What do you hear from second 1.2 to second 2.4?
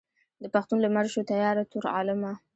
تیاره تور عالمه.